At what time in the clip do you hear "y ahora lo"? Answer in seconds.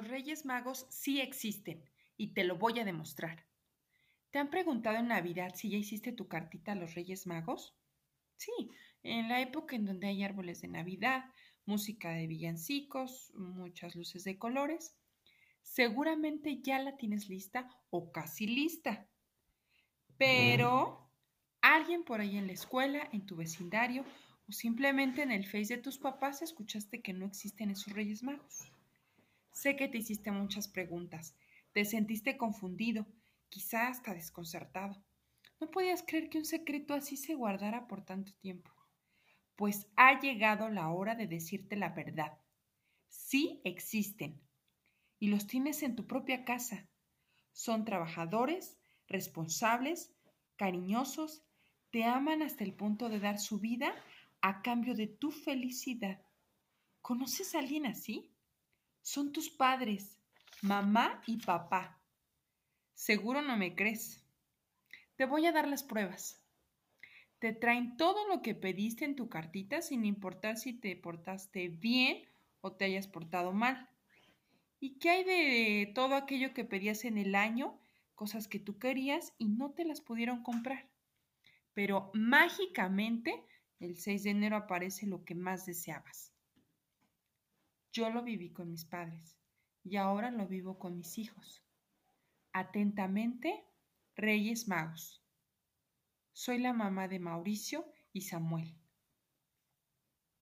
89.84-90.46